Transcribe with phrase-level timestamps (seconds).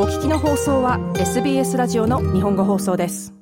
[0.00, 3.34] お聞きの放送は SBS ラジオの日本語放送です。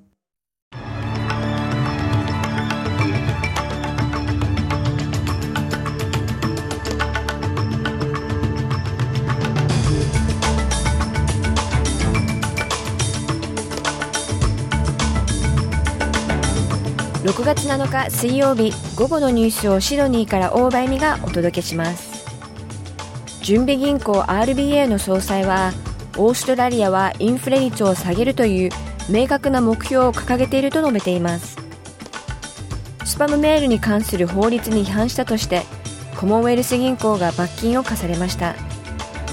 [17.22, 22.24] 6月7日水曜日午後のニュースをシドニーから大場恵美がお届けします。
[23.42, 25.72] 準備銀行 RBA の総裁は
[26.18, 28.70] オーストラリアはインフレ率を下げるという
[29.08, 31.56] 明確な目標を掲げていると述べています。
[33.04, 35.62] スパムメールに関する法律に違反したとして
[36.16, 38.54] コモンウェルス銀行が罰金を課されました。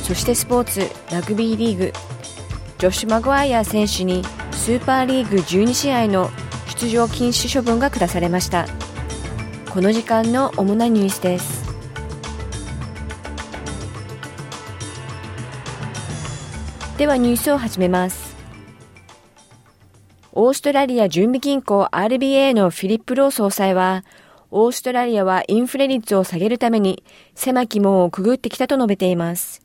[0.04, 1.94] そしてスポーツラグビーリーグ
[2.78, 6.30] ジョシュ・マグワイア選手にスーパーリーグ12試合の
[6.68, 8.68] 出場禁止処分が下されました。
[9.72, 11.63] この時間の主なニュースです。
[16.98, 18.36] ではニュースを始めます
[20.32, 24.04] オーストラリア準備銀行 RBA のフィリップ・ロー総裁は
[24.56, 29.64] オーストラリアはインフレ率を下げるために狭き門をくぐってきたと述べています。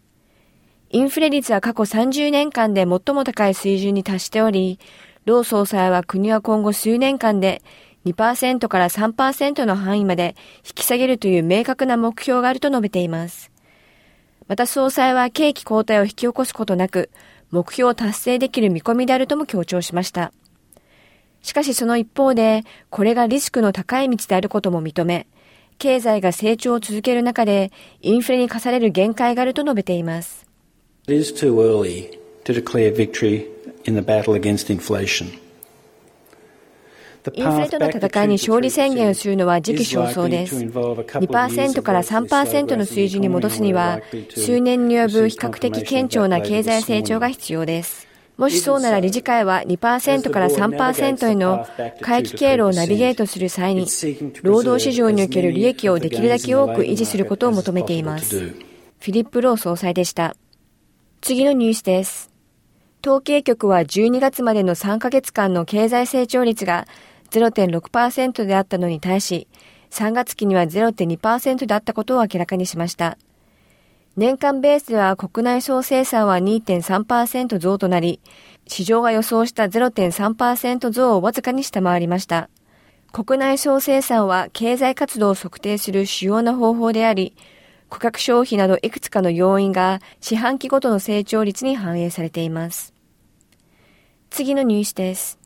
[0.88, 4.78] インフレ率は過去30年間で最も高い水準に達しており、
[5.26, 7.60] 労総裁は国は今後数年間で
[8.06, 10.34] 2%から3%の範囲まで
[10.66, 13.50] 引き下げるという明確な目標があると述べています。
[14.48, 17.10] また総裁は景気後退を引き起こすことなく、
[17.50, 20.32] 目標を達成できる見込みであるとも強調しました。
[21.42, 25.26] しかしその一方で、これがリスクの高い道であることも認め、
[25.76, 30.46] 経済が成長を続ける中で、インフレに課される限界があると述べています。
[31.06, 33.46] It is too early to declare victory
[33.84, 35.47] in the battle against inflation.
[37.34, 40.56] インフレとの戦いに勝利宣言をするのは時期尚早です。
[40.56, 44.00] 2%から3%の水準に戻すには、
[44.34, 48.08] 数年に及ぶ比較的堅調な経済成長が必要です。
[48.36, 51.66] もしそうなら理事会は2%から3%への
[52.00, 53.86] 回帰経路をナビゲートする際に、
[54.42, 58.38] 労働市場における利益をできるだけ多く維持することを求めています。
[58.38, 60.36] フィリップ・ロー総裁でした。
[61.20, 62.30] 次のニュースです。
[63.04, 66.86] 統計局は12月までの3ヶ月間の経済成長率が
[67.30, 69.48] 0.6%であったのに対し、
[69.90, 73.18] 3月期には0.2%であったことを明らかにしました。
[74.16, 78.20] 年間ベースでは国内総生産は2.3%増となり、
[78.66, 82.50] 市場が予想した0.3%増をわずかに下回りました。
[83.12, 87.34] 国内総生産は経済活動を測定する主要な方法であり、
[87.88, 92.92] 顧客消費などいくつかの要因が四半期ごとの成長率に反映されています。
[94.30, 95.38] 次のニュースです。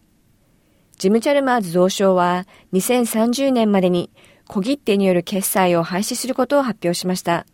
[0.98, 4.10] ジム・チャルマーズ増相は2030年までに
[4.48, 7.46] 小切手による決済を廃止することを発表しました。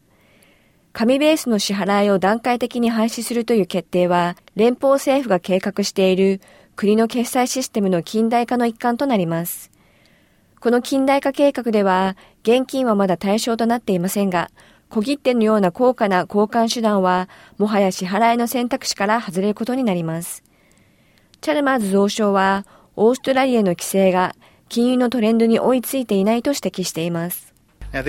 [0.93, 6.41] 紙ベースの支払いを段階的に廃止するという決定は、連邦政府が計画している
[6.75, 9.71] 国の決済システムの近代化の一環となります。
[10.61, 14.51] この近代化計画では、現金はまだ対象となっていませんが、
[14.89, 17.29] 小切手のような高価な交換手段は、
[17.59, 20.43] もはや支払いの選択肢から外れることになります。
[21.41, 22.67] チャルマーズ増相は、
[23.01, 24.35] オーストラリアの規制が
[24.69, 27.55] 金融のトレンドに追いついていないと指摘しています。
[27.93, 28.03] Now,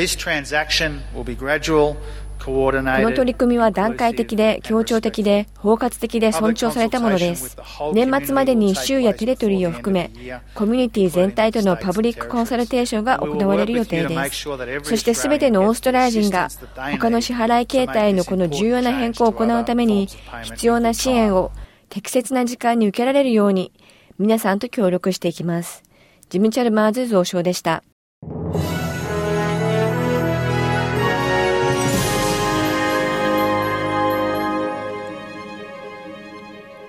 [2.41, 7.55] この取り組みは段階的で協調的で包括的で尊重されたものです。
[7.93, 10.09] 年末までに州やテレトリーを含め、
[10.55, 14.49] コミュニティ全体とのパブリックコンサルテーションが行われる予定です。
[14.83, 16.47] そして全てのオーストラリア人が
[16.93, 20.07] 他の支払い形態のこの重要な変更を行うために
[20.43, 21.51] 必要な支援を
[21.89, 23.71] 適切な時間に受けられるように
[24.19, 25.81] 皆さんと協力していきます。
[26.27, 27.85] ジム・チャルマーズ増相でした。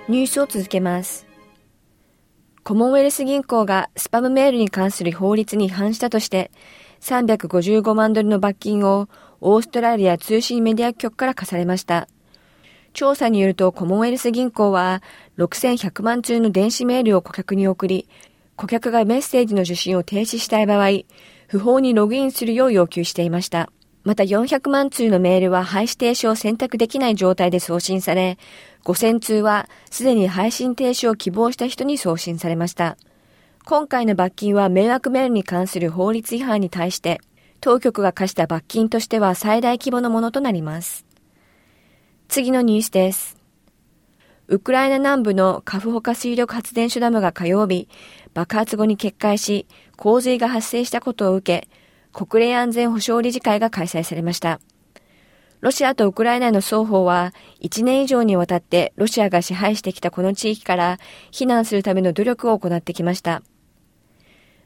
[0.08, 1.24] ニュースを続けます。
[2.64, 6.50] コモンウェルス銀行がスパムメールに関する法律に違反したとして、
[7.00, 9.08] 355万ドルの罰金を
[9.40, 12.08] オーストラリア通信メディア局から課されました。
[12.92, 15.02] 調査によるとコモンウェルス銀行は
[15.38, 18.08] 6100万通の電子メールを顧客に送り、
[18.56, 21.04] 顧客がメッセージの受信を停止したい場合、
[21.46, 23.70] 不法にログインするよう要求していました。
[24.02, 28.38] また400万通のメールは廃止停止を選択できない状態で送信され、
[28.84, 32.96] 5000通はすでに配信停止を希望した人に送信されました。
[33.64, 37.20] 今回の罰金は迷惑メールに関する法律違反に対して、
[37.60, 41.09] 当局が課した罰金としては最大規模のものとなります。
[42.31, 43.37] 次のニュースです。
[44.47, 47.88] ウクライナ南部のカフホカ水力発電所ダムが火曜日、
[48.35, 49.67] 爆発後に決壊し、
[49.97, 51.69] 洪水が発生したことを受け、
[52.12, 54.61] 国連安全保障理事会が開催されました。
[55.59, 60.99] ロシアとウクライナの双方は1年以上にわたってロシアが支配してきたこの地域から
[61.32, 63.43] 避難するための努力を行ってきました。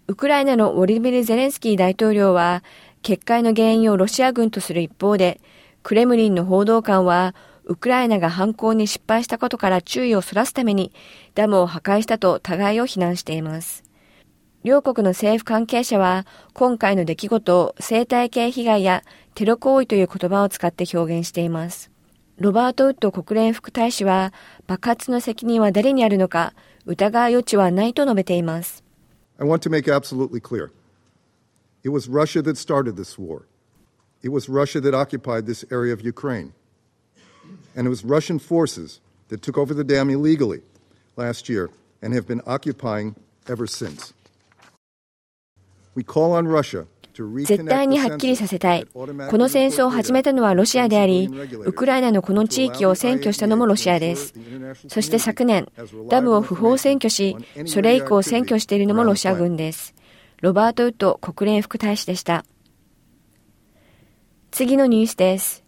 [0.07, 2.63] ウクライナのウォリミル・ゼレンスキー大統領は
[3.01, 5.41] 決壊の原因をロシア軍とする一方で、
[5.83, 7.35] クレムリンの報道官は
[7.67, 10.93] ウクライナが犯行に失敗したことから注意をそらすために
[11.35, 13.85] ダムを破壊したと互いを非難しています。
[14.65, 19.03] 両国の政府関係者は今回の出来事を生態系被害や
[19.35, 21.91] テロ行為という言葉を使って表現しています。
[22.39, 24.33] ロバート・ウッド国連副大使は
[24.67, 26.53] 爆発の責任は誰にあるのか
[26.87, 28.83] 疑う余地はないと述べています。
[29.39, 30.71] I want to make absolutely clear.
[31.83, 33.43] It was Russia that started this war.
[34.23, 36.53] It was Russia that occupied this area of Ukraine.
[37.77, 40.63] And it was Russian forces that took over the dam illegally
[41.17, 41.71] last year
[42.03, 43.15] and have been occupying
[43.49, 44.13] ever since.
[45.95, 48.87] We call on Russia 絶対にはっきりさせたい。
[48.93, 51.31] この戦争を始めたのはロシアであり、
[51.65, 54.35] ウクライナのこの地域を占拠したのもロシアです。
[54.89, 55.69] そして昨年、
[56.09, 57.37] ダムを不法占拠し、
[57.67, 59.95] それ以降占拠しているのもロシア軍です。
[60.41, 62.45] ロバート・ウッド国連副大使でした。
[64.51, 65.64] 次のニュースです。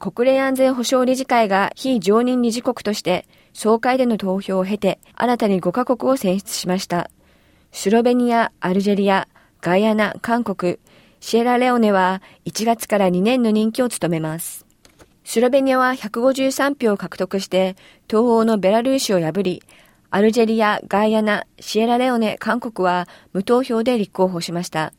[0.00, 7.10] 国連安全保障理事会が非常任理事国として総会での投票を経て新たに5カ国を選出しました。
[7.70, 9.28] スロベニア、アルジェリア、
[9.60, 10.78] ガイアナ、韓国、
[11.20, 14.64] シエラレオネは1月から2年の任期を務めます。
[15.22, 17.76] スロベニアは153票を獲得して
[18.08, 19.62] 東欧のベラルーシを破り、
[20.08, 24.94] アルジェリア、ガイアナ、シエラレオネ、韓国は無投票で立候補しました。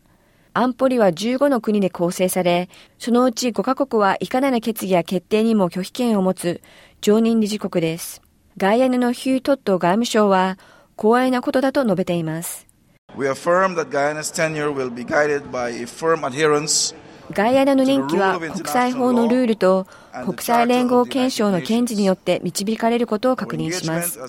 [0.54, 2.70] 安保理は15の国で構成され、
[3.00, 6.62] そのうち5カ国はいかなる決議や決定にも拒否権を持つ
[7.00, 8.22] 常任理事国です。
[8.58, 10.58] ガイアナのヒュートット外務省は、
[10.98, 12.68] 光栄なことだと述べています。
[13.16, 16.96] We affirm that Guyana's tenure will be guided by a firm adherence
[17.32, 19.88] ガイアナの任期は国際法のルールと
[20.26, 24.20] 国際連合憲章の堅持によって導かれることを確認します。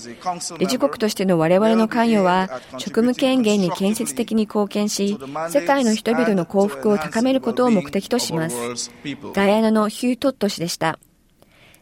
[0.58, 5.18] 理事国としての我々の関与は職務権限に建設的に貢献し、
[5.50, 8.90] 世界の人々の幸福を高めることを目的とします。
[9.34, 10.98] ガイアナのヒュートット氏でした。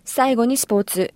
[0.04, 1.14] 最後にスポーツ。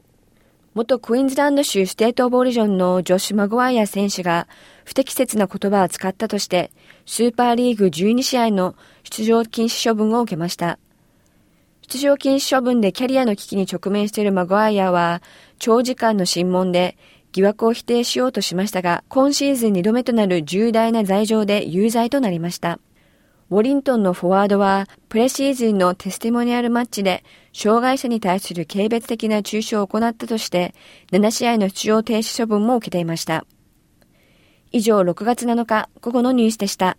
[0.75, 4.49] 元クイーンズランド州ステートオブオリジョンのジョシュ・マグワイア選手が
[4.85, 6.73] 不適切な言葉を使ったとして、
[7.06, 8.75] スーパーリーグ12試合の
[9.05, 10.81] 出場禁止処分を受けました。
[11.82, 15.23] 出場禁止処分でキャリアの危機に直面しているマグワイアは、
[15.61, 16.97] 長時間の審問で
[17.31, 22.81] 疑惑を否定しようとしましたが、今シーズン2度目となる重大な罪状で有罪となりました。
[23.50, 27.23] ウォリントンのフォワードは、プレシーズンのテスティモニアルマッチで、
[27.55, 30.75] 障害者に対する軽蔑的な中傷を行ったとして、
[31.12, 33.47] 7試合の出場停止処分も受けていました。
[34.73, 36.99] 以上、6月7日午後のニュースでした。